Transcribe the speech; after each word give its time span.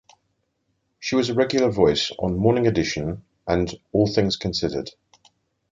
She 0.99 1.15
was 1.15 1.29
a 1.29 1.35
regular 1.35 1.69
voice 1.69 2.11
on 2.17 2.35
"Morning 2.35 2.65
Edition" 2.65 3.21
and 3.45 3.71
"All 3.91 4.07
Things 4.07 4.35
Considered". 4.35 4.89